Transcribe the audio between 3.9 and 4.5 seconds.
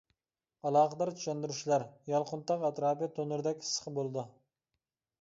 بولىدۇ.